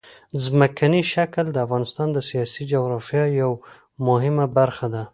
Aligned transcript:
ځمکنی 0.43 1.01
شکل 1.13 1.45
د 1.51 1.57
افغانستان 1.65 2.07
د 2.13 2.17
سیاسي 2.29 2.63
جغرافیه 2.71 3.25
یوه 3.41 3.57
مهمه 4.07 4.45
برخه 4.57 4.87
ده. 4.93 5.03